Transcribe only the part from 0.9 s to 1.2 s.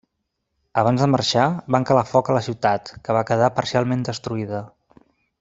de